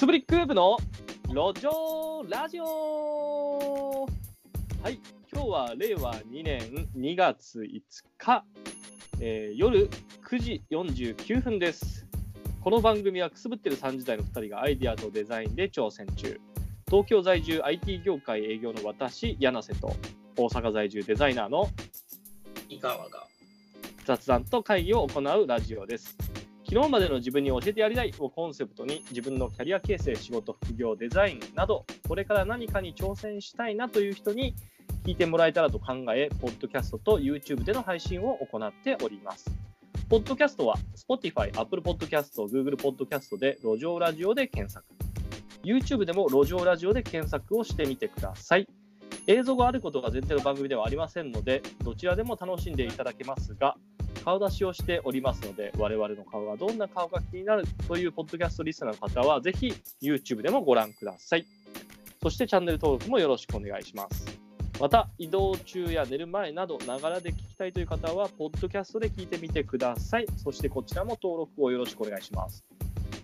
[0.00, 0.78] スブリックウェブの
[1.28, 4.06] 路上ラジオ
[4.82, 4.98] はい、
[5.30, 7.82] 今日は令和2年2月5
[8.16, 8.44] 日、
[9.20, 9.90] えー夜
[10.26, 12.06] 9時49分です。
[12.62, 16.40] この番組はくすぶってる3時代の2人がアイディアとデザインで挑戦中。
[16.86, 19.94] 東京在住 IT 業界営業の私、柳瀬と
[20.34, 21.68] 大阪在住デザイナーの
[22.70, 23.26] 井川が
[24.06, 26.29] 雑談と会議を行うラジオです。
[26.70, 34.54] 昨日までの自分に教えてやりたいをコンセプトに自分のキャリア形成、仕事、副業、デザインなど、これから何かに挑戦したいなという人に
[35.04, 39.50] 聞いてもらえたらと考え、ポッドキャストと YouTube での配信を行っております。
[40.08, 44.86] ポッドキャストは Spotify、Apple Podcast、Google Podcast で路上ラジオで検索。
[45.64, 48.68] YouTube でも路上ラジオで検索をしてみてください。
[49.26, 53.76] 映像があることが前提の番組ではありませんので、どちらでも楽しんでいただけますが、
[54.24, 61.46] 顔出しをしておりますので、我々の顔がどんな顔が気になるというポッドキャストリスナーの方は、ぜひ YouTube でもご覧ください。
[62.22, 64.24] そしてチャンネル登録もよろしくお願いします。
[64.78, 70.26] また、移動中や寝る前など、ながらで聞きたいという方は、ポッドキャストで聞いてみてください。
[70.36, 72.64] そしてこちらも登録をよろしくお願いします。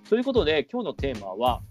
[0.09, 1.63] ということで、今日のテーマは、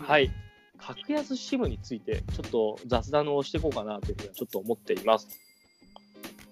[0.00, 0.30] はい、
[0.78, 5.28] 格安 SIM について、ちょっと雑談をしていこうかなというふうにちょっと思っています。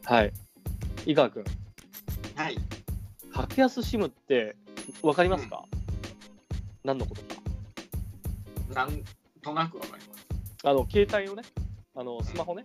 [0.05, 0.33] はい。
[1.07, 1.45] 井川君、
[2.37, 2.59] はい。
[3.33, 4.57] 格安 SIM って
[5.03, 5.65] 分かりますか、
[6.85, 7.43] 何のことか？
[8.75, 9.03] なん
[9.43, 10.27] となくわかります。
[10.65, 11.43] あの携帯をね
[11.95, 12.65] あのスマホね。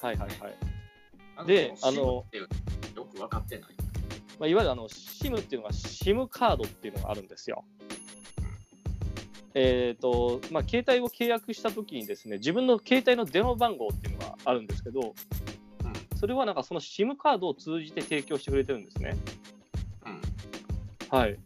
[0.00, 0.54] はいはいはい、
[1.36, 2.26] あであのよ
[3.10, 3.70] く分かってない。
[4.38, 7.64] まあ、いわゆるあの SIM っていうのが SIM カードっていうのがあるんですよ。
[9.54, 15.12] えっ、とまあ携帯を契約した時にですね自分の携帯の電話番号っていうのがあるんですけどうん
[16.22, 19.16] それはなんかその SIM カードを通じて提供してくれてるんですね
[20.06, 21.36] うんはい。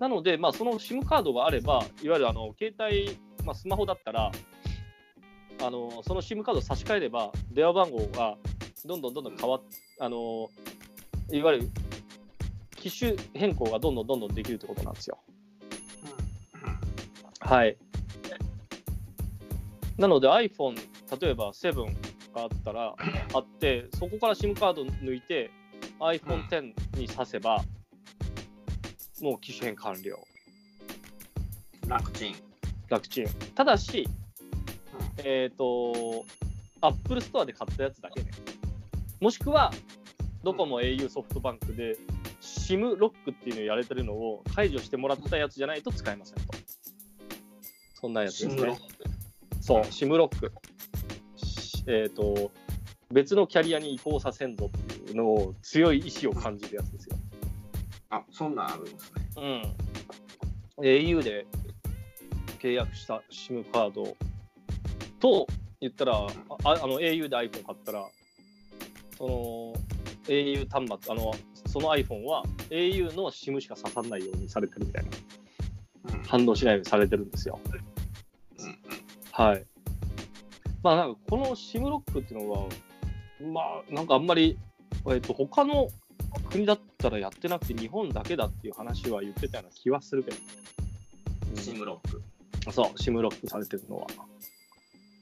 [0.00, 4.32] なので、まあ、その SIM カードがあれば、いわゆるあの携帯、まあ、スマホだったら、
[5.62, 8.36] あのその SIM カードを差し替えれば、電話番号が
[8.86, 9.62] どんどんどんどん変わっ
[10.00, 10.50] あの
[11.30, 11.70] いわゆる
[12.74, 15.18] 機種変更がどんどんどんどんできるってことなんですよ。
[17.38, 17.76] はい。
[19.96, 20.74] なので iPhone、
[21.20, 22.94] 例えば7があったら、
[23.34, 25.50] あって、そこから SIM カード抜いて
[25.98, 27.64] iPhone X に挿せば、
[29.20, 30.16] もう機種変完了。
[30.16, 30.40] うん
[31.90, 32.34] 楽ちん
[32.88, 33.26] 楽ちん。
[33.56, 34.08] ただし、
[35.24, 36.24] えっ、と、
[36.80, 38.30] Apple Store で買ったやつだけね。
[39.20, 39.72] もしくは、
[40.44, 41.98] ドコモ、au、ソフトバンクで
[42.40, 46.42] SIM ロックっていうのをやれてるのを解除してもらったやつじゃないと使えませんと。
[47.94, 48.78] そんなやつですね。
[49.60, 50.52] そう、SIM ロック。
[51.86, 52.50] えっ、と、
[53.10, 57.16] 別のキャリアに移行させんぞっていうのを強い意志を感じるやつですよ。
[58.10, 60.84] あそんなんあるんですねうん。
[60.84, 61.46] au で
[62.58, 64.16] 契約した SIM カード
[65.20, 65.46] と
[65.80, 66.26] 言ったら、あ
[66.64, 68.06] あの au で iPhone 買ったら、
[69.16, 69.74] その
[70.26, 71.32] au 端末、あの
[71.66, 75.40] その iPhone は au の SIM しか刺さらないようにされてるみたいな、うん
[76.30, 77.58] 反応しないようにされてるんですよ。
[79.32, 79.66] はい。
[80.82, 82.68] まあなんかこの SIM ロックっていうのは、
[83.52, 84.58] まあなんかあんまり、
[85.10, 85.88] えっと他の
[86.50, 90.36] 国だったらやってなくて日本だけだっていう話は言ってたような気はするけど。
[91.56, 92.22] シムロック
[92.72, 94.06] そう、SIM ロックされてるのは。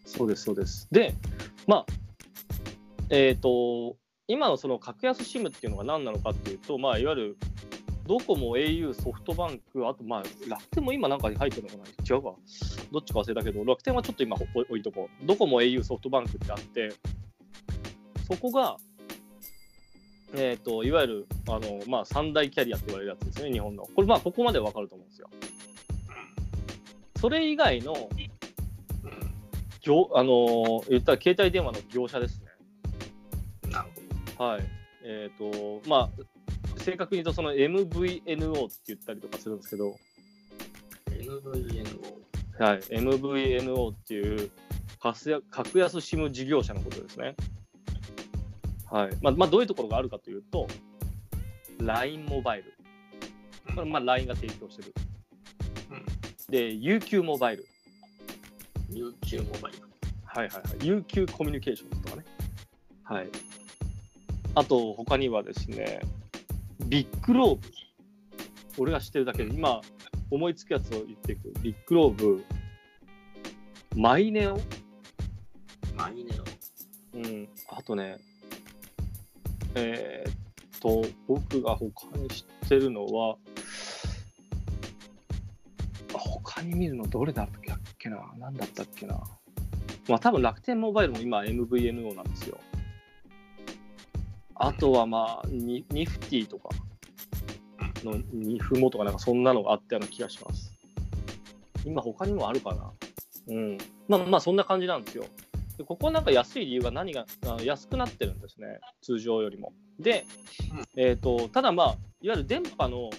[0.04, 0.88] そうです、そうです。
[0.90, 1.14] で、
[1.66, 1.86] まあ、
[3.10, 3.96] えっ、と、
[4.26, 7.38] 今のその格安 SIM っていうのが何なのかっていうと、まあ、いわゆる
[8.08, 12.16] ドコモ、au、ソフトバンク、あと、まあ、楽天も今なんかに入ってるのかな？
[12.16, 12.34] 違うか。
[12.90, 15.26] どっちか忘れたけど、楽天はちょっと今置置いとこう。
[15.26, 16.90] ドコモ、au、ソフトバンクってあって、
[18.26, 18.78] そこが、
[20.34, 23.84] えっ、と、いわゆる、あの、まあ、三大キャリアって言われるやつですね、日本の。
[23.94, 25.28] これ、まあ、ここまでわかると思うんですよ。
[27.20, 28.08] それ以外の
[29.82, 32.46] 業、あのー言ったら携帯電話の業者ですね。
[33.70, 33.88] なる
[34.36, 34.62] ほはい。
[35.02, 36.37] えっ、と、まあ、
[36.88, 39.94] 正確に言うと、その MVNO って言ったりとかするんですけど、
[41.10, 42.18] ど NVNO
[42.58, 42.80] はい。
[42.80, 44.50] MVNO っていう
[44.98, 47.36] 格安 SIM 事業者のことですね。
[48.90, 49.10] はい。
[49.20, 50.66] まあ、まあ、どういうところがあるかというと、
[51.78, 52.72] LINE モバイル。
[53.74, 54.94] これ、まあ、LINE が提供してる。
[55.90, 56.06] うん
[56.50, 57.66] で、UQ モバイル。
[58.90, 59.78] UQ モバイル
[60.24, 60.62] はいはいはい。
[60.78, 62.24] UQ コミュニケーションズとかね。
[63.04, 63.28] はい。
[64.54, 66.00] あと、他にはですね、
[66.88, 67.68] ビッグローブ。
[68.78, 69.82] 俺が知ってるだけで、今、
[70.30, 71.52] 思いつくやつを言っていく。
[71.60, 72.44] ビッグローブ、
[73.94, 74.58] マイネオ？
[75.94, 76.30] マイネ
[77.14, 77.48] オうん。
[77.68, 78.16] あとね、
[79.74, 80.34] えーっ
[80.80, 83.36] と、僕が他に知ってるのは、
[86.14, 88.18] あ他他に見るのどれだったっけな？
[88.38, 89.20] 何だったっけな？
[90.08, 92.58] まあ多分楽天モバイルも今 MVNO なんですよ。
[94.58, 96.68] あとはまあニニフティとか
[98.04, 100.72] のニフモとかなんかそんなのがあったような気がします。
[101.84, 102.92] 今他にもあるかな？
[103.48, 103.78] うん。
[104.08, 105.24] まあまあそんな感じなんですよ。
[105.78, 108.80] でここなんか安い理由が何があ安くなってるんですね。
[109.00, 109.72] 通常よりも。
[110.00, 110.26] で、
[110.96, 111.86] えっ、と、ただまあ、
[112.20, 113.10] いわゆる電波の、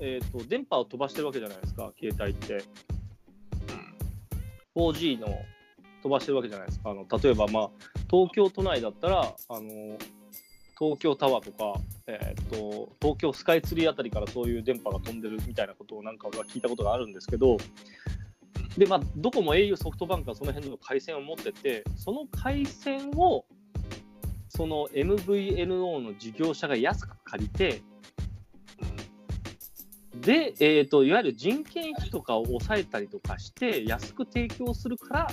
[0.00, 2.64] えっ、と、電波を飛ばしてるわけじゃないですか、携帯って。
[4.74, 5.26] 4G の
[6.02, 6.90] 飛ばしてるわけじゃないですか。
[6.90, 7.70] あの例えば、まあ、
[8.10, 9.98] 東京都内だったら、あの
[10.78, 17.56] 東京タワーとか、えー、と東京スカイツリーあたりからそういう電波が飛んでるみたいなことをなんか俺は聞いたことがあるんですけど、
[18.76, 23.46] でまあ、どこも au ソフトバンクはその辺の回線を持ってて、その回線を
[24.48, 27.82] その MVNO の事業者が安く借りて、
[30.20, 35.26] で、えーと、いわゆる人件費とかを抑えたりとかして、安く提供するから、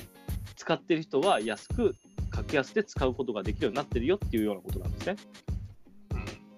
[0.55, 1.95] 使ってる人は安く、
[2.33, 5.15] 格安で使うことができるようになってるよっていうようなことなんですね。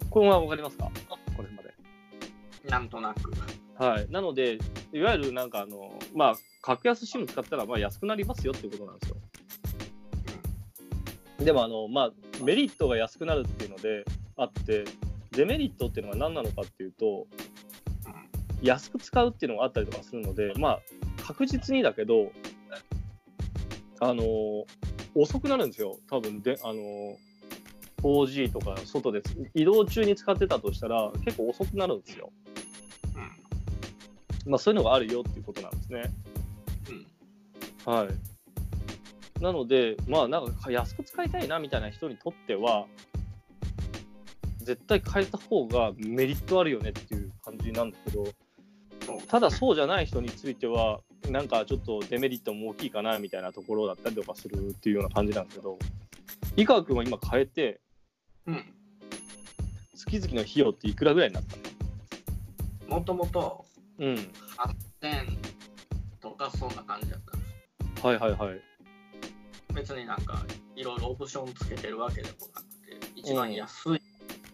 [0.10, 0.90] これは分かりますか？
[1.36, 1.74] これまで。
[2.70, 3.34] なんとなく。
[3.78, 4.08] はい。
[4.10, 4.58] なので、
[4.94, 9.18] いわゆるなんかあの、まあ、格安 SIM 使ったらまあ安くなりますよっていうことなんですよ。
[11.40, 12.12] でもあの、まあ、
[12.42, 14.06] メリットが安くなるっていうので
[14.38, 14.86] あって、
[15.32, 17.28] デメリットっていうのが何なのかっていうと、
[18.62, 20.80] 安く使うっていうのがあったりとかするので、まあ、
[21.22, 22.32] 確実にだけど、
[24.00, 24.24] あの
[25.16, 27.18] 遅くなるんですよ、多分で、あの
[28.04, 29.24] 4G とか外で
[29.56, 32.32] 移動中に使ってたとしたら、結構遅くなるんですよ。
[34.46, 36.04] まあ、そういうのがあるよっていうことなんですね。
[37.86, 39.42] はい。
[39.42, 42.86] なので、まあ、なんか安く使いたいなみたいな人にとっては、
[44.60, 48.26] 絶対変えた方がメリットあるよねっていう感じなんだけど、
[49.28, 51.02] ただそうじゃない人については、
[51.32, 55.78] なんかちょっとデメリットも大きいかなみたいなところだったりとかするっていうような感じなんですけど、
[56.56, 57.82] 井川君は今変えて、
[58.48, 58.64] うん。
[59.96, 61.58] 月々の費用っていくらぐらいになった？
[62.88, 63.66] のもともと
[63.98, 64.14] うん。
[64.16, 64.30] 8000
[66.22, 67.22] とかそんな感じだっ
[68.02, 68.08] た。
[68.08, 68.62] はいはいはい。
[69.74, 70.46] 別になんか
[70.76, 74.02] いろいろオプションつけてるわけでもなくて、一番安い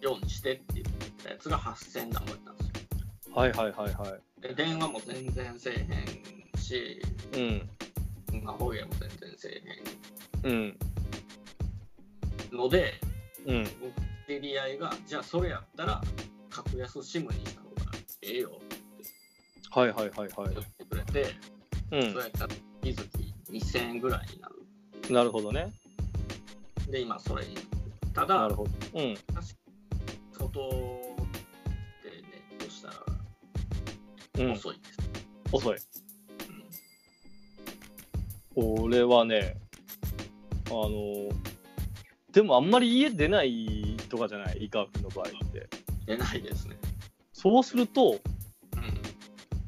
[0.02, 0.86] ようにしてって言っ
[1.24, 3.36] たやつが8000だもんったんですよ。
[3.36, 4.18] はいはいはいは
[4.56, 7.02] 電話も全然せえへんし、
[7.34, 8.44] うん。
[8.44, 10.52] まあ、方言も全然せえうん。
[10.52, 10.78] へん。
[12.52, 12.94] ので、
[13.46, 13.64] うん。
[13.64, 16.02] 僕知り合いが、じゃあそれやったら
[16.50, 17.92] 格安 SIM にした方が
[18.24, 18.52] ええよ
[19.72, 20.64] はいはいはいはいって言。
[20.64, 21.36] ってくれて、
[21.92, 22.48] うそうやったら
[22.82, 23.10] 月々
[23.52, 25.14] 2000円ぐらいになる。
[25.14, 25.72] なるほどね。
[26.90, 27.56] で、今それに。
[28.14, 28.70] たなる、ほど。
[28.96, 29.16] うん。
[30.32, 30.60] 外
[32.04, 33.11] でネットしたら
[34.46, 34.52] うん。
[34.52, 34.98] 遅いです。
[35.52, 35.76] 遅い。
[35.76, 35.82] うん
[38.56, 39.56] 俺はね、
[40.68, 41.30] あの、
[42.32, 45.70] でもあんまり家出ないとかじゃない、井川君の場合って。
[46.06, 46.78] 出ないですね。
[47.34, 48.20] そうすると、うん。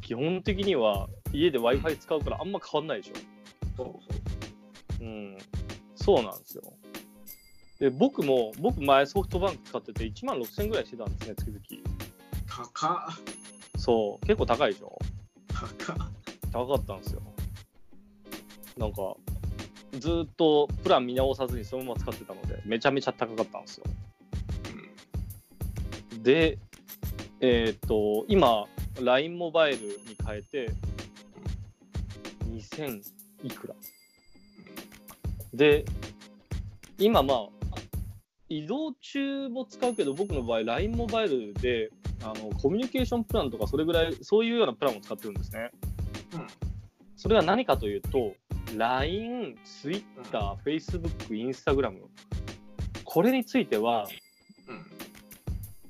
[0.01, 3.13] 基本的には家で Wi-Fi 使うからあんま変わんないでしょ。
[3.77, 3.87] そう
[4.97, 5.03] そう。
[5.03, 5.37] うん。
[5.95, 6.73] そうなんですよ。
[7.79, 11.61] で、僕も、僕前ソフトバンク使ってて1万6000ぐらいしてたんですね、月々。
[12.69, 13.42] 高っ。
[13.83, 14.97] そう、結構高いでしょ？
[15.49, 15.97] 高っ。
[16.53, 17.21] 高かったんですよ。
[18.77, 19.17] なんか、
[19.99, 23.83] ずーっとプラン見直さずにそのまま使ってたので、めちゃめちゃ高かったんですよ。
[26.21, 26.57] で、
[27.41, 28.67] えっ、と、今、
[29.01, 30.71] LINE モバイルに変えて、
[32.51, 33.01] 2000
[33.43, 33.75] いくら
[35.53, 35.83] で、
[36.97, 37.47] 今まあ、
[38.47, 41.91] 移動中も使うけど、僕の場合、LINE モバイルで、
[42.23, 45.71] あのコミュニケーションプランとか、それぐらい、そういうようなプランを使ってるんですね。
[46.33, 46.47] うん。
[47.15, 48.33] それは何かというと、
[48.75, 51.97] LINE、Twitter、Facebook、Instagram、
[53.03, 54.07] これについては、
[54.67, 54.85] うん。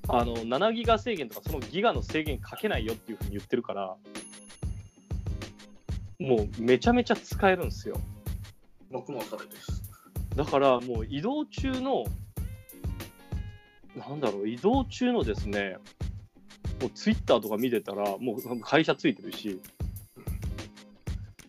[0.10, 3.96] あの7ギガ制限とかそのギガの制限かけないよっていうふうに言ってるから
[6.20, 7.96] もうめちゃめちゃ使えるんですよ
[8.92, 9.82] 僕もそれです。
[10.36, 12.04] だからもう移動中の
[13.96, 16.03] なんだろう移動中のですねも
[16.88, 19.60] うツイッターとか見てたらもう会社ついてるし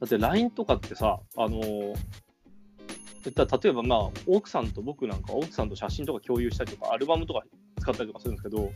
[0.01, 1.95] だって LINE とかってさあの言
[3.31, 7.43] ったら例えばまあ奥さんと僕なんか奥さんと写真とか共有したりとかアルバムとか
[7.81, 8.71] 使ったりとかするんですけど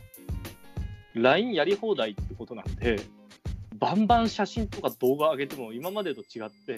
[1.13, 2.99] LINE やり放題ってことなんで
[3.77, 6.75] バンバン写真とか動画上げても今までと違って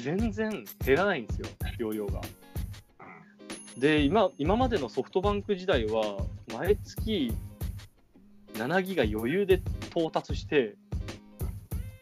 [0.00, 1.46] 全然減らないんですよ
[1.78, 2.20] 容量が。
[3.78, 6.16] で今今までのソフトバンク時代は
[6.52, 7.32] 毎月
[8.56, 10.76] 7ギガ余裕で到達して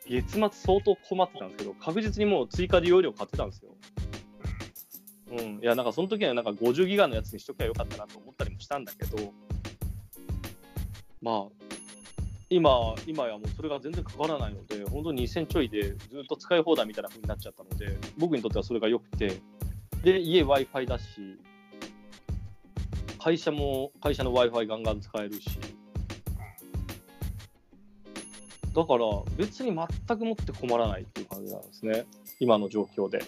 [0.06, 3.74] 月末相当困ってたんですけど、確実にもう追加で容量買ってたんですよ。
[5.32, 9.32] うん、いや、なんかその時はなんか50ギガのやつにしときゃよかったなと思ったりもしたんだけど、
[11.20, 11.64] まあ、
[12.50, 19.40] 今、今やもうそれが全然かからないので、本当に2000ちょいでずっと使い放題みたいな風になっちゃったので、僕にとってはそれが良くて、
[20.02, 21.04] で、家 Wi-Fi だし、
[23.18, 25.58] 会社も、会社の Wi-Fi ガンガン使えるし、
[28.74, 32.06] だから別に全くもって困らないっていう感じなんですね、
[32.40, 33.22] 今の状況で。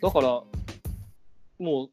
[0.00, 0.42] だから、
[1.58, 1.90] もう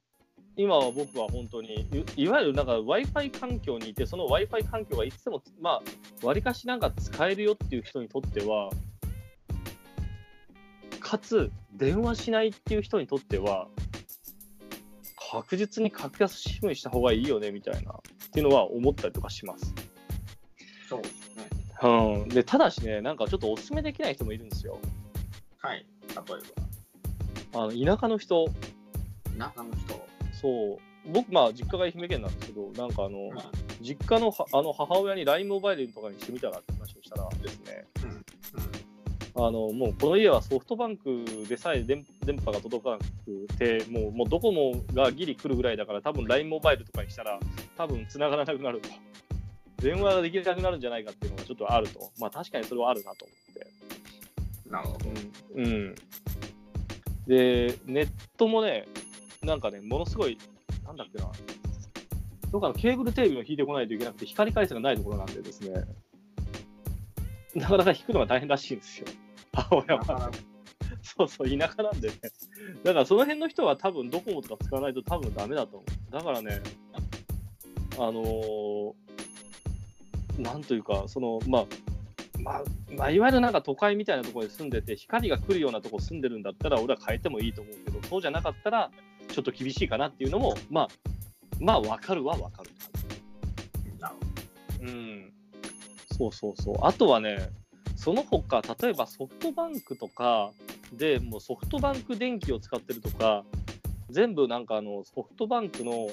[0.62, 5.81] 今は僕は本当に、いいわゆるなんか Wi-Fi 環境にいて、その Wi-Fi 環境がいつでも、ま
[6.24, 8.69] あ、わりかしなんか使えるよっていう人にとっては、
[11.00, 13.69] かつ、電話しないっていう人にとっては、
[15.31, 19.74] 確実に格安 SIM にした方がいいよねみたいなっていうのは思ったりとかします。
[20.89, 21.01] そう。
[21.81, 24.79] うん、でただしね、なんかちょっとお勧めできない人もいるんですよ。
[25.59, 25.86] はい。
[26.09, 26.59] 例え
[27.53, 28.51] あの田舎の人、ば、
[29.38, 30.07] 中の人。
[30.33, 37.86] そう、僕、まあ、実家が愛媛県なんですけど、なんかあの、うん実家のはあの母親に LINE モバイルとかにしてみたらって話をしたらですね、
[39.36, 47.39] あのもうこの家はソフトバンクでさえ電電波が届かなくて、もうもうドコモがギリ来るぐらいだから、多分 LINE モバイルとかにしたら、
[47.77, 48.89] 多分繋がらなくなると。
[49.81, 52.12] 電話ができなくなるんじゃないかっていうのがちょっとあると。
[52.19, 53.67] まあ確かにそれはあるなと思って。
[54.65, 54.71] うん。
[54.71, 55.09] なるほど。
[55.55, 55.65] うん。
[55.65, 55.95] うん、
[57.27, 58.88] で、ネットもね、
[59.43, 60.38] なんかね、ものすごい、
[60.86, 61.31] なんだっけな、
[62.51, 65.86] どっかのケーブルテレビを引いてこないといけなくて、光回線がないところなんでですね、
[67.55, 69.07] なかなか引くのが大変らしいんですよ。
[69.53, 70.31] 母親は。
[71.01, 72.15] そうそう、田舎なんでね。
[72.83, 76.12] だからその辺の人は多分ドコモとか使わないと多分ダメだと思う。
[76.12, 76.62] だからね、
[77.98, 78.78] あのー
[80.39, 81.65] なんというか、その、まあ、
[82.41, 82.63] まあ、
[82.96, 88.91] まあ、いわゆるなんか都会みたいなところに住んでて、光が来るようなところ住んでるんだったら、俺は変えてもいいと思うけど、そうじゃなかったら、
[89.27, 90.88] ちょっと厳しいかなっていうのも、まあ、
[91.60, 92.69] まあ、わかるはわかる。
[94.81, 95.34] うん、
[96.17, 96.75] そうそうそう。
[96.81, 97.50] あとはね、
[97.96, 100.51] その他、例えばソフトバンクとか
[100.93, 103.43] でもうソフトバンク電気を使ってるとか、
[104.10, 106.10] 全部なんかあのソフトバンクの、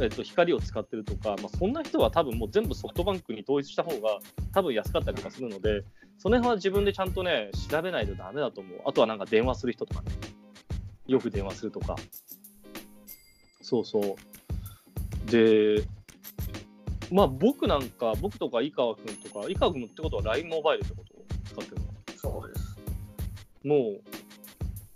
[0.00, 4.18] えっと、光を使ってるとか、まあ、そんな人は多分もう全部ソフトバンクに統一した方が
[4.52, 5.82] 多分安かったりとかするので、
[6.18, 8.80] その辺は自分でちゃんとね、調べないとダメだと思う。
[8.86, 10.10] あとはなんか電話する人とかね、
[11.06, 11.96] よく電話するとか。
[13.62, 15.30] そうそう。
[15.30, 15.82] で、
[17.10, 21.14] まあ僕なんか、僕とか井川君とか、井川君ってことは LINE モバイルってこと？
[21.14, 21.86] を使ってるの。
[22.16, 22.78] そうです。
[23.64, 24.00] もう、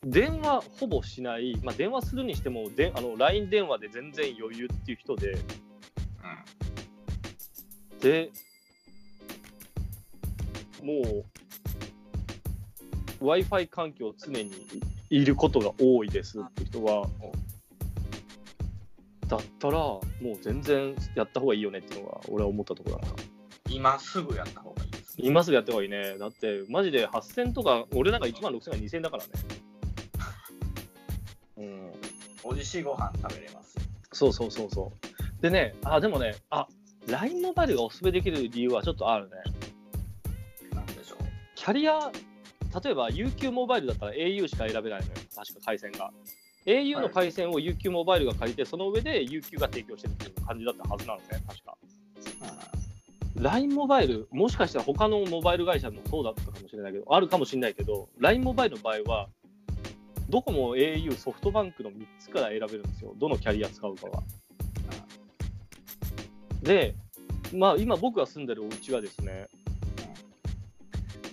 [0.04, 5.38] 電話ほぼしない、まあ、電話するにしてもであの LINE 電話で全然余裕っていう人で、
[8.04, 8.30] で、
[10.82, 11.24] も
[13.20, 14.52] う、Wi-Fi 環境常に
[15.08, 17.08] いることが多いですって人は、
[19.26, 23.14] だったら、もう全然やった方がいいよねっていうのが、俺は思ったところだな。
[23.70, 25.26] 今すぐやった方がいいです、ね。
[25.26, 26.18] 今すぐやった方がいいね。
[26.18, 29.30] だって、マジで8000とか、俺なんか1万6000が2000だからね。
[31.56, 31.92] うん。
[32.44, 33.82] 美味しいご飯食べれますよ。
[34.12, 34.92] そうそうそうそ
[35.38, 35.42] う。
[35.42, 36.66] でね、あ、でもね、あ、
[37.06, 39.36] LINE モバイルがおすすめできる理由はちょっとあるね。
[40.72, 41.18] なんでしょう。
[41.54, 42.10] キャリア、
[42.82, 46.12] 例えば UQ モバイルだったら au しか選べないのよ、確か回線が。
[46.66, 51.76] au の回線を UQ モバイルが借りて、その上で UQ が提供してるっていう感じだったはずなのね、確か。
[53.36, 59.28] LINE モバイル、もしかしたら他のモバイル会社もそうだったかもしれないけど、あるかもしれないけど、LINE モバイルの場合は、
[60.28, 64.22] どこも au、ソフトバンクの3つから選べるんですよ、どのキャリア使うかは。
[66.62, 66.94] で、
[67.52, 69.48] まあ、今僕が住んでるお家がですね、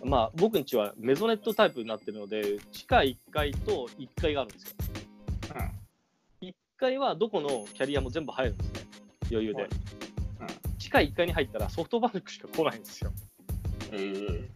[0.04, 4.76] まあ、僕ん家はメゾネットタイプになってるので、地下1階と1階があるんですよ。
[6.42, 8.82] 1階はどこのキャリアも全部入るんですね、
[9.32, 9.68] 余裕で。
[10.80, 13.12] 地下1階に入ったらソフトバンクしか来ないんですよ。
[13.92, 14.50] えー、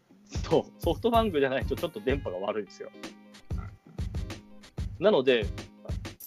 [0.50, 2.92] そう、ソフトバンクじゃないとちょっと電波が悪いんですよ。
[5.00, 5.46] なので、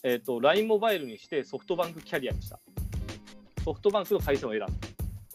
[0.03, 2.61] えっ、と、LINE モバイルにしてソフトバンクキャリアにした。
[3.65, 4.67] ソフトバンクの回線を選ぶ。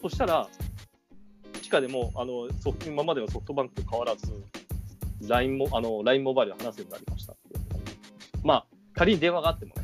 [0.00, 0.48] そしたら、
[1.62, 4.32] 地下でもあのソフ今までのソフトバンクと変わらず、
[5.28, 7.34] LINE もあの LINE モバイルで話せるようになりました
[8.42, 9.82] まあ、仮に電話があってもね、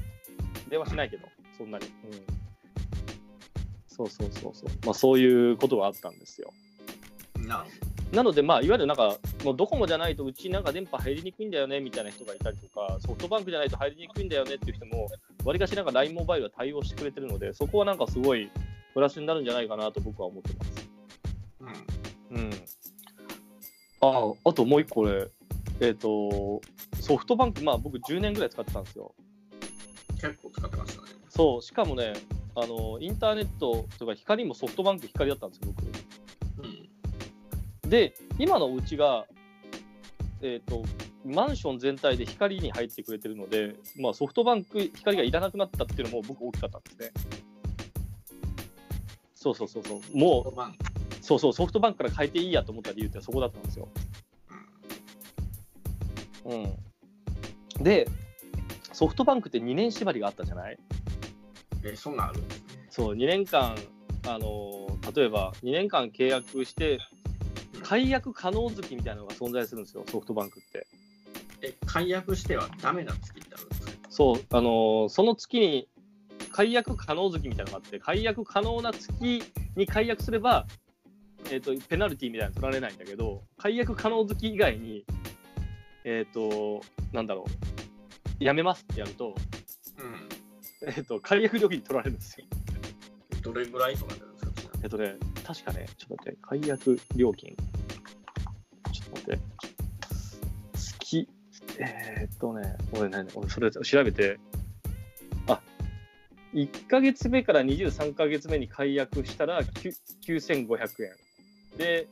[0.69, 1.27] 電話しないけど、
[1.57, 1.87] そんなに。
[1.87, 1.93] うん、
[3.89, 4.71] そうそうそうそう。
[4.85, 6.53] まあ、そういうことがあったんですよ。
[7.39, 7.65] な
[8.13, 15.09] なので、まあ、いわゆるなんか、もうドコモじゃないとうちなんか電波入りにくいんだよねみたいな人がいたりとか、ソフトバンクじゃないと入りにくいんだよねっていう人も、
[15.45, 18.51] わりかしなんか LINE モバイルは対応してくれてるので、そこはなんかすごい
[18.95, 20.91] プラスになるんじゃないかなと僕は思ってます。
[22.31, 22.37] うん。
[22.39, 22.51] うん。
[24.03, 25.29] ああともう一個俺、
[25.81, 26.61] えっ、と、
[27.01, 29.15] ソフトバンク、まあ僕10年ぐらい使ってたんですよ。
[30.15, 31.09] 結構使ってましたね。
[31.29, 32.15] そう、しかもね、
[32.57, 35.90] あのインターネットとか光もソフトバンク光だったんですよ、僕。
[37.91, 37.99] うん。
[37.99, 39.27] で、今のうちが、
[40.43, 40.83] えっ、と、
[41.25, 47.11] マンション全体で光に入ってくれてるので、まあ、ソフトバンク光がいらなくなったっていうのも僕大きかったんですね。
[49.35, 50.17] そうそうそうそう。
[50.17, 53.89] もう、そうそう、ソフトバンクから変えていいやと思った理由ってそこだったんですよ。
[56.47, 57.85] うん。
[57.85, 58.09] で、
[58.93, 60.79] ソフトバンクって2年縛りがあったじゃない？
[61.85, 62.41] え、そんなんある。
[62.91, 63.77] そう、2年間、
[64.27, 66.99] あの例えば2年間契約して、
[67.91, 70.87] 解約可能月みたいなのが存在するんですよ、ソフトバンクって。
[71.61, 73.91] え、解約してはダメな月ってあるんですか？
[74.09, 75.89] そう、あのその月に
[76.53, 79.43] 解約可能月みたいなのがあって、解約可能な月
[79.75, 80.69] に解約すれば、
[81.47, 85.05] えー、とペナルティーみたいなの取られないんだけど、解約可能月以外に、
[86.05, 86.83] えっ、と、
[87.13, 87.45] なんだろ
[88.41, 89.35] う、やめますってやると、
[90.85, 90.93] うん。
[90.95, 92.47] えっ、と、解約料金取られるんですよ。
[93.43, 94.79] どれぐらいとかなんですか？
[94.85, 97.57] えっとね、確かね、ちょっと待って、解約料金。
[99.19, 99.39] っと待って。
[100.75, 101.29] 月、
[101.79, 104.39] えーっとね、俺ね、俺それ調べて、
[105.47, 105.61] あ
[106.55, 109.93] 1ヶ月目から23ヶ月目に解約したらきゅ
[110.27, 111.11] 9500円。
[111.77, 112.07] で、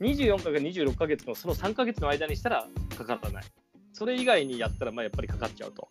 [0.00, 3.44] 24ヶ月、26ヶ月のその3ヶ月の間にしたらかからない。
[3.92, 5.88] それ以外にやったら、まあやっぱりかかっちゃうと。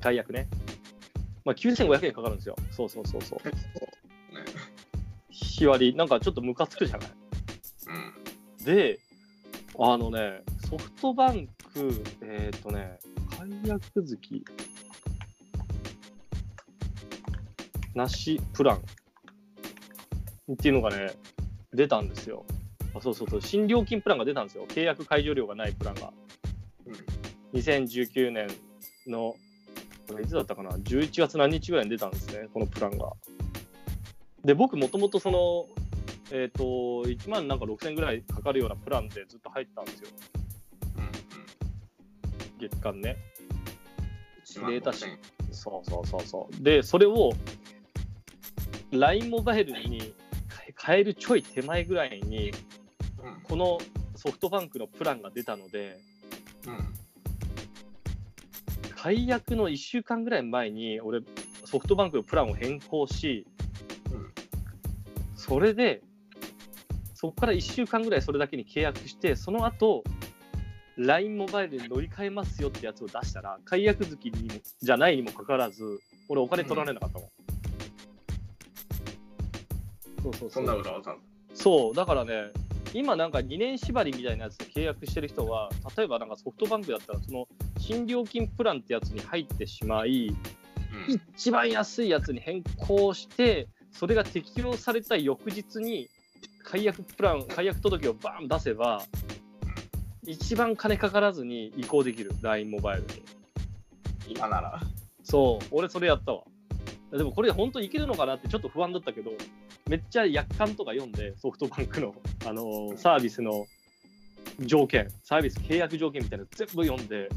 [0.00, 0.48] 解約ね。
[1.44, 2.56] まあ9500円かかるんですよ。
[2.70, 3.38] そうそうそうそう。
[5.30, 7.08] 日割り、なんかちょっとムカつくじゃない。
[8.58, 8.64] うん。
[8.64, 8.98] で、
[9.78, 11.90] あのね、ソフトバンク、
[12.22, 12.98] えっ、とね、
[13.38, 14.44] 解約月
[17.94, 18.76] なしプラン
[20.52, 21.14] っていうのがね、
[21.72, 22.44] 出たんですよ。
[22.94, 24.66] あそうそうそう、新料金プランが出たんですよ。
[24.68, 26.12] 契約解除料がないプランが。
[26.86, 27.58] うん。
[27.58, 28.48] 2019年
[29.06, 29.34] の、
[30.08, 33.12] これいつだったかな、11月何日ぐらいに出たんですね、このプランが。
[34.44, 35.66] で、僕、もともとその、
[36.30, 36.62] えっ、と、
[37.04, 40.08] 1万なんか6000円ぐらいかかるようなプランでずっと入ってたんですよ。
[42.58, 43.16] 月間ね。
[44.46, 46.62] 1万データし5000そうそうそうそう。
[46.62, 47.32] で、それを
[48.90, 50.14] LINE モバイルに
[50.80, 52.50] 変えるちょい手前ぐらいに、
[53.22, 53.40] うん。
[53.42, 53.78] この
[54.16, 55.98] ソフトバンクのプランが出たので、
[56.66, 56.78] うん。
[58.96, 61.20] 解約の1週間ぐらい前に、俺、
[61.64, 63.46] ソフトバンクのプランを変更し、
[64.12, 64.32] うん。
[65.36, 66.02] それで、
[67.24, 70.04] そこから1週間ぐらいそれだけに契約して、その後
[70.98, 77.28] LINE モバイルに乗り換えますよってやつを出したら、解約月にもじゃないにもかかわらず、俺、お金取られなかったもん。
[80.22, 81.16] そうそうそそんな裏技。
[81.54, 82.50] そう、だからね、
[82.92, 91.20] 今なんか2年縛りみたいなやつで契約してる人は、例えばなんかソフトバンクだったら、その新料金プランってやつに入ってしまい、うん。
[91.36, 96.10] 一番安いやつに変更して、それが適用された翌日に
[96.64, 99.04] 解約プラン、解約届をバーン出せば、
[100.26, 103.08] 一番金かからずに移行できる、LINE モバイルに。
[104.28, 104.80] 今なら。
[105.22, 106.42] そう、俺それやったわ。
[107.12, 109.30] でもこれ本当いけるのかなってちょっと不安だったけど、
[109.88, 112.14] めっちゃ約款とか読んで、ソフトバンクの、
[112.46, 113.66] あのーサービスの
[114.60, 117.28] 条件、サービス契約条件みたいなの全部読んで、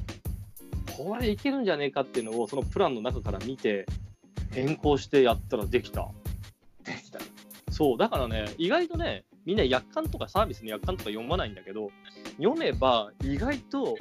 [0.98, 3.86] これいけるんじゃねえかっていうのをそのプランの中から見て、
[4.52, 6.10] 変更してやったらできた。
[7.78, 11.92] そう、だからね、意外とね、みんな約款とかサービスの約款とか読まないんだけど、
[12.38, 13.96] 読めば意外と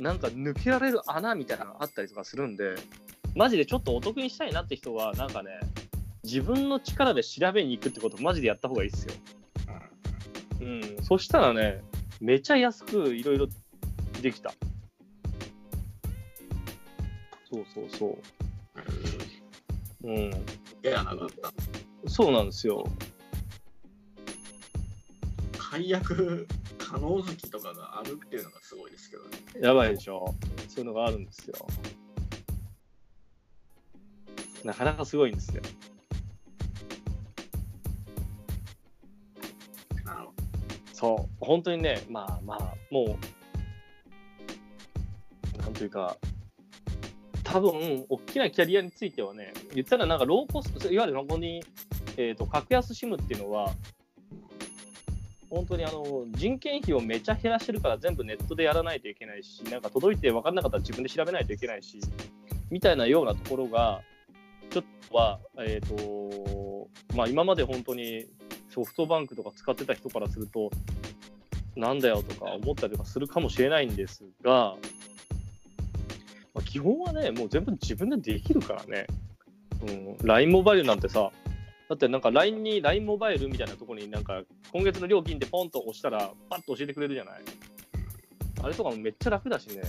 [0.00, 2.74] なんか抜けられる穴みたいなのがあったりとかするんで、
[3.36, 5.60] マジでちょっとお得にしたいなって人は、なんかね、
[6.24, 9.14] 自分の力で調べに行くってことマジでやった方がいいですよ。
[10.60, 11.80] うん、そしたらね、
[12.20, 13.46] めちゃ安くいろいろ
[14.20, 14.52] できた。
[17.48, 18.18] そうそうそ
[20.02, 20.10] うん。
[20.10, 20.12] う。
[20.12, 20.34] うん、い
[20.82, 21.52] や、なかった。
[22.08, 22.84] そうなんですよ。
[25.72, 29.38] 解約可能月とかがあるっていうのがすごいですけどね。
[29.58, 30.34] やばいでしょ。
[30.68, 31.54] そういうのがあるんですよ。
[34.64, 35.62] なかなかすごいんですよ。
[40.04, 40.32] なるほど。
[40.92, 43.16] そう、本当にね、まあまあ、も
[45.56, 46.18] う、なんというか、
[47.44, 51.64] 多分大きなキャリアについてはね、言ったらなんかローコスト、いわゆるここに、
[52.18, 53.72] えー、と格安 SIM っていうのは、
[55.52, 62.00] 本当にあの人件費をめちゃ減らしてるから全部ネットでやらないといけないし、なんか届いて分かんなかったら自分で調べないといけないし、
[62.70, 64.00] みたいなようなところが、
[64.70, 68.24] ちょっとは、えっ、と、まあ今まで本当に
[68.70, 70.70] ソフトバンクとか使ってた人からすると、
[71.76, 74.76] なんだよとか思ったりとかするかもしれないんですが、
[76.54, 79.06] まあ、基本はね、もう全部自分でできるからね。
[79.86, 81.30] うん、LINE モバイルなんてさ、
[81.92, 84.40] だってなんか LINE に LINE モバイルみたいなところになんか
[84.72, 87.42] 今月の料金でポンと押したらパッと教えてくれるじゃない？
[88.62, 89.82] あれとかもめっちゃ楽だしね。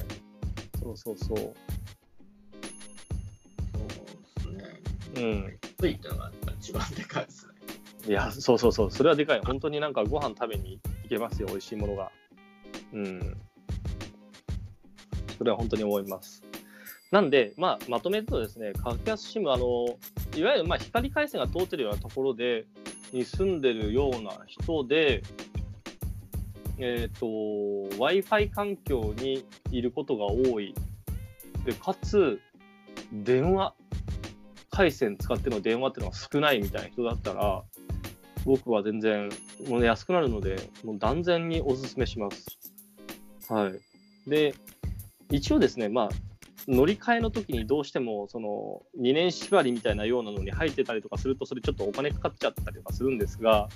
[0.81, 1.37] そうそうそう。
[1.37, 1.43] そ
[4.51, 5.21] うですね。
[5.21, 5.59] うん。
[5.79, 7.53] ついってのが一番でかいですね。
[8.09, 9.41] いや、そうそうそう、それはでかい。
[9.45, 12.11] 本当になんかご飯食べに行けますよ、美味しいものが。
[12.91, 13.37] うん。
[15.37, 16.43] それは本当に思います。
[17.13, 19.85] なんで、まあ、まとめるとですね、格安 SIM、あの、
[20.35, 22.65] いわゆるまあ光回線が通ってるようなところで、
[23.11, 25.21] に住んでるような人で、
[26.79, 30.73] えっ、と、Wi-Fi 環境にいることが多い。
[31.65, 32.39] で、かつ、
[33.11, 33.75] 電話、
[34.71, 37.63] 回線使っての電話っていうのが少ないみたいな人だったら、
[38.43, 39.29] 僕は全然
[39.69, 42.43] もうね安くなるので、もう断然にお勧めします。
[43.49, 44.29] はい。
[44.29, 44.55] で、
[45.29, 46.09] 一応ですね、まあ、
[46.67, 53.69] 乗り換えの時にどうしても、その、2年縛りみたいなようなのに入ってたりとかすると、それちょっとお金かかっちゃったりとかするんですが、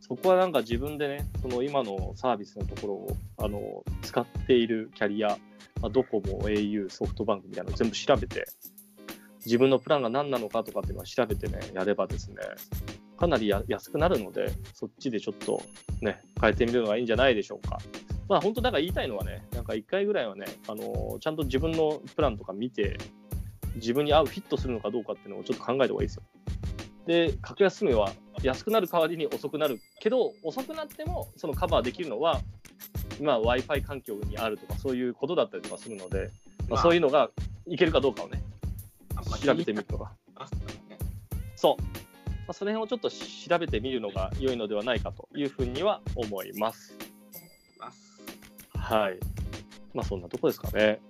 [0.00, 5.38] そこはなんか自分でね、その今のサービスのところを、あの、使っているキャリア、
[5.82, 8.46] まあ、ドコモ、au、ソフトバンクみたいなの全部調べて、
[9.44, 12.36] 自分のプランが何なのかとかっていうのは調べてね、やればですね、
[13.18, 15.62] かなり安くなるので、そっちでちょっと
[16.00, 17.78] ね、変えてみるのがいいんじゃないでしょうか。
[18.30, 22.96] まあ本当、なんか言いたいのはね、なんか1回ぐらいはね、あのーちゃんと自分のプランとか見て、
[23.74, 26.22] 自分に合うフィットするのかどうかっていうのをちょっと考えた方がいいですよ。
[27.06, 28.12] で、格安 SIM は
[28.44, 32.40] 安くなる代わりに遅くなるけど、遅くなってもそのカバーできるのは、
[33.18, 36.30] 今 Wi-Fi 環境にあるとか、そういうことだったりとかするので、
[36.68, 37.30] まあ、そういうのが
[37.66, 38.40] いけるかどうかをね、
[39.44, 40.12] 調べてみるのが。
[40.36, 40.60] ますか。
[41.56, 41.82] そう。
[41.82, 41.86] ま
[42.50, 46.56] あ、その辺をちょっと調べてみるのが良いのではないかというふうには思い。
[46.56, 47.09] ます。
[48.90, 49.18] はい。
[49.94, 51.00] まあそんなとこですかね。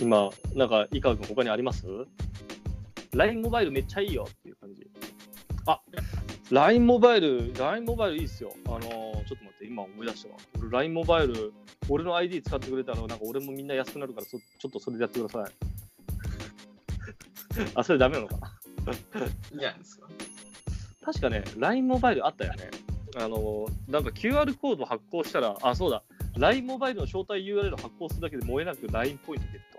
[0.00, 1.86] 今、なんか、井川君他にあります
[3.12, 4.90] ?LINE モバイルめっちゃいいよっていう感じ。
[5.66, 5.80] あ
[6.50, 8.52] LINE モバイル、LINE モバイルいいっすよ。
[8.66, 10.36] あのーちょっと待って、今思い出したわ。
[10.58, 11.52] 俺 LINE モバイル、
[11.88, 15.52] 俺の ID 使ってくれたら、なんか俺もみんな安くなるからそ、ちょっとそれでやってください。
[17.76, 18.48] あ、それダメなのかな？
[18.92, 18.96] い
[19.56, 20.08] いじゃないですか？
[21.04, 22.70] 確かね、LINE モバイルあったよね。
[23.16, 26.02] あの、なんか QR コード発行したら、あ、そうだ、
[26.36, 29.74] LINE モバイルの招待 URL 発行するだけで燃えなく LINE ポイントゲット。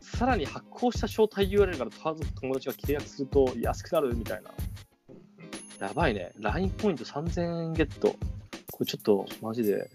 [0.00, 4.50] さらに発行した招待 URL から家族、友達が契約すると安くなるみたいな。
[5.86, 6.32] やばいね。
[6.38, 8.16] LINE ポイント3000円ゲット。
[8.72, 9.90] これちょっと、マジで、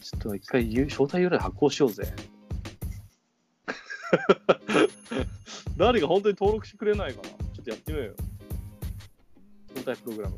[0.00, 2.12] ちょっと一回招待 URL 発行しようぜ。
[5.76, 8.14] 誰が本当に登録してくれないかなちょっとやってみようよ。
[9.74, 10.36] 招待プログラム。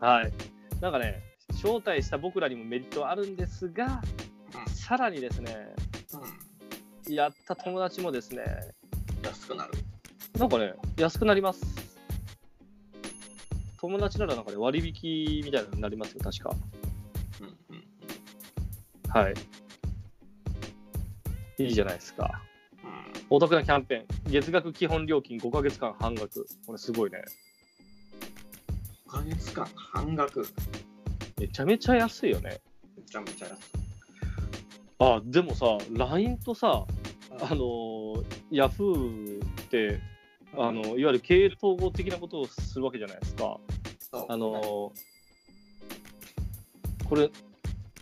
[0.00, 0.32] はい。
[0.80, 4.00] なんかね、招待した僕らにもメリットはあるんですが、
[4.74, 5.56] さらにですね、
[6.14, 6.20] うん。
[6.20, 6.50] うん
[7.08, 8.44] やった友達もですね、
[9.24, 9.72] 安くなる。
[10.38, 11.60] なんかね、安くなります。
[13.80, 16.50] 友達ならなんかね、割引みたいなのになりますよ、確か。
[17.40, 17.84] うんうん
[19.10, 19.34] はい。
[21.58, 22.42] いいじゃないですか。
[22.84, 22.90] うん。
[23.28, 24.30] お得なキャンペーン。
[24.30, 26.46] 月額基本料金5ヶ月間半額。
[26.64, 27.22] これすごいね。
[29.10, 30.46] 5ヶ月間半額。
[31.38, 32.60] めちゃめちゃ安いよね。
[32.96, 33.60] めちゃめちゃ安い。
[35.00, 36.86] あ、でもさ、LINE とさ、
[37.40, 40.00] あのー、Yahoo って、
[40.56, 43.58] あのいわゆる経営統合的なことをするわけじゃないですか。
[44.28, 45.10] あのー
[47.08, 47.28] これ、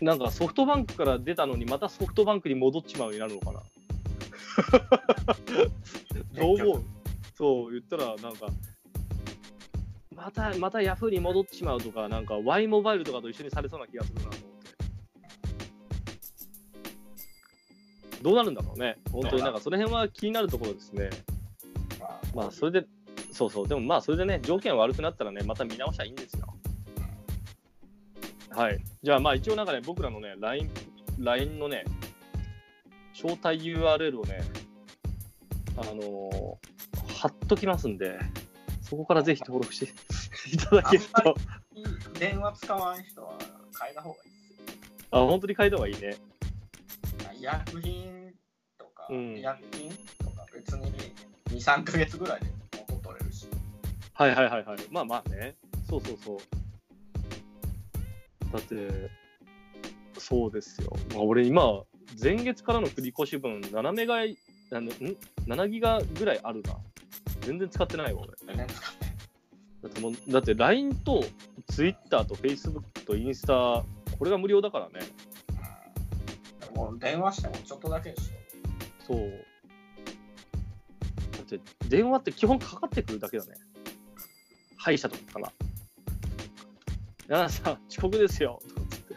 [0.01, 3.63] なんかソフトバンクから出たのに、またソフトバンクに戻っちまうようになるのかな。
[6.39, 6.83] どう思う？
[7.33, 8.47] そう言ったら、なんか、
[10.19, 14.49] また、またヤフーに戻っちまうとか、なんか Y モバイルとかと一緒にされそうな気がするなと思って。
[18.21, 18.97] どうなるんだろうね。
[19.11, 21.09] 本当になんかその辺は気になるところですね。
[22.35, 22.85] まあ、それで、
[23.31, 26.53] そうそう、でもまあ、それでね、条件悪くなったらね、また見直したらいいんですよ。
[28.49, 28.83] はい。
[29.01, 30.69] じゃあ、まあ、一応なんかね、僕らのね、LINE、
[31.17, 31.85] LINE のね、
[33.13, 34.41] 招待 URL をね、
[35.77, 36.69] あのー
[37.19, 38.17] 貼っときますんで、
[38.89, 39.93] そこからぜひ登録して
[40.51, 41.35] いただけると、
[42.19, 43.37] 電話使わん人は
[43.79, 45.07] 変えた方がいいですよ。
[45.11, 46.17] あ、本当に書いた方がいいね。
[47.37, 48.33] 医薬品
[48.79, 51.11] とか、うん医薬品とか別に2、
[51.57, 52.47] 3ヶ月ぐらいで
[52.89, 53.47] 元取れるし。
[54.13, 54.79] はいはいはいはい。
[54.89, 55.55] まあまあね。
[55.87, 56.39] そうそうそう。
[58.51, 59.11] だって、
[60.17, 60.91] そうですよ。
[61.13, 61.83] まあ、俺今、
[62.21, 64.35] 前月からの繰り越し分、7メガイ、
[64.71, 66.75] あのん ?7 ギガぐらいあるな。
[67.41, 68.31] 全然使ってないわ、俺。
[68.45, 69.15] 全然使ってない
[69.81, 71.23] だってもうだって LINE と
[71.67, 73.53] Twitter と Facebook とインスタ、
[74.17, 74.99] これが無料だからね。
[76.69, 79.13] うん、もう電話してもちょっとだけでしょ。
[79.13, 79.19] そう。
[81.31, 83.53] だって電話って基本かかってくるだけだね。
[84.77, 85.51] 歯医者とかから。
[87.27, 88.59] 柳井さん、遅刻ですよ。
[88.67, 89.15] とかつって。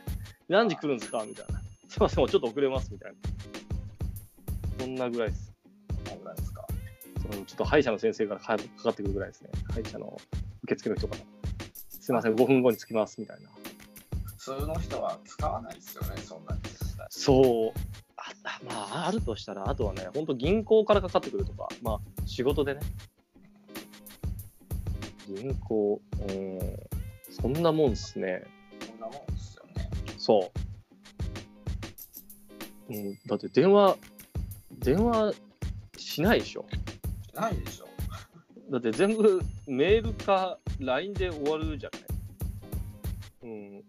[0.49, 1.25] 何時来るんですか？
[1.27, 1.61] みたいな。
[1.89, 2.93] すいません、もうちょっと遅れます。
[2.93, 3.19] みたいな。
[4.79, 5.52] そんなぐらいです。
[7.47, 9.51] ちょっと歯医者の先生からかかってくるぐらいですね。
[9.73, 10.21] 歯医者の
[10.65, 11.21] 受付の人から。
[11.89, 13.21] すいません、5分後に着きます。
[13.21, 13.49] みたいな。
[14.25, 16.61] 普通の人は使わないですよね、そんなに。
[17.11, 17.79] そう。
[18.45, 22.81] あまあ、あるとしたら、あとはね、本当銀行からかかってくるとか、まあ、仕事でね。
[25.29, 26.61] 銀行、うん、
[27.31, 28.45] そんなもんですね。
[28.85, 29.91] そんなもんですよね。
[30.19, 30.53] そ
[32.89, 32.93] う。
[32.93, 33.97] うん、だって電話、
[34.79, 35.35] 電話
[35.97, 36.67] しないでしょ。
[37.35, 37.87] ないでしょ。
[38.71, 42.03] だって全部メールか LINE で終わるじゃない。
[43.43, 43.85] うん、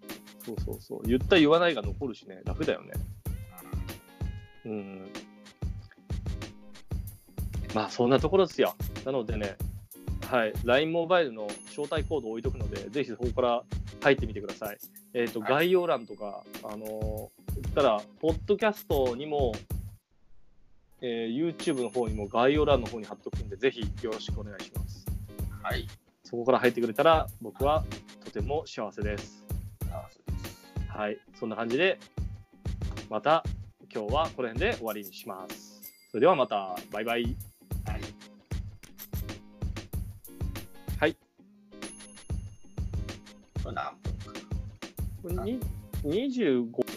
[0.45, 1.01] そうそうそう。
[1.08, 2.91] 言った言わないが残るしね、楽だよね。
[4.65, 5.10] うん。
[7.73, 8.75] まあ、そんなところですよ。
[9.06, 9.56] なのでね、
[10.29, 13.63] はい、LINE モバイルの招待コードを置いとくので、ぜひそこから
[14.01, 14.77] 入ってみてください。
[15.13, 19.53] えっ、と、概要欄とか、あのー言ったら、ポッドキャストにも、
[21.05, 25.05] えー YouTube の方にも概要欄の方に貼っとくんで、ぜひよろしくお願いします。
[25.61, 25.85] はい。
[26.23, 27.83] そこから入ってくれたら、僕は
[28.23, 29.45] とても幸せです。
[30.87, 31.99] はい、そんな感じで、
[33.09, 33.43] また
[33.93, 35.81] 今日はこの辺で終わりにします。
[36.09, 37.23] それではまた、バイバイ。
[37.23, 37.35] はい。
[40.99, 41.17] はい。
[43.61, 43.91] これ何
[45.21, 45.43] 分かな？
[45.43, 45.59] これに
[46.03, 46.92] 25